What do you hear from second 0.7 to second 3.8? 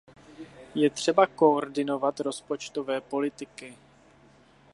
Je třeba koordinovat rozpočtové politiky.